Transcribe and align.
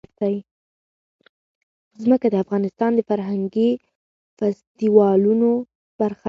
ځمکه 2.01 2.27
د 2.29 2.35
افغانستان 2.43 2.91
د 2.95 2.99
فرهنګي 3.09 3.69
فستیوالونو 4.37 5.49
برخه 5.99 6.17
ده. 6.17 6.19